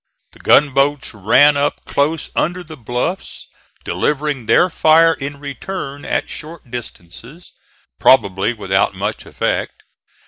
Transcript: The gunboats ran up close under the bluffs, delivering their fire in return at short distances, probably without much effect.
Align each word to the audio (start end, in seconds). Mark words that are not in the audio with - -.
The 0.31 0.39
gunboats 0.39 1.13
ran 1.13 1.55
up 1.55 1.85
close 1.85 2.31
under 2.35 2.63
the 2.63 2.75
bluffs, 2.75 3.45
delivering 3.83 4.47
their 4.47 4.67
fire 4.67 5.13
in 5.13 5.39
return 5.39 6.05
at 6.05 6.27
short 6.27 6.71
distances, 6.71 7.53
probably 7.99 8.51
without 8.51 8.95
much 8.95 9.27
effect. 9.27 9.83